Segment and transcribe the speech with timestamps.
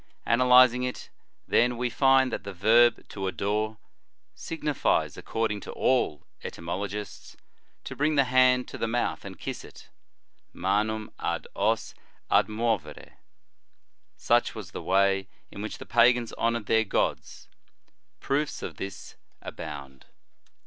[0.25, 1.11] Analyzing it,
[1.47, 3.77] then, we find that the verb to adore,
[4.33, 7.37] signifies, according to all etymologists,
[7.83, 9.89] to bring the hand to the mouth and kiss it,
[10.53, 11.93] manum ad os
[12.31, 13.17] admovere.
[14.17, 17.47] Such was the way in which the pagans honored their gods.
[18.19, 20.07] Proofs of this abound.